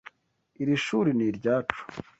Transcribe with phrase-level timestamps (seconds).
[0.61, 1.81] Iri shuri ni iryacu.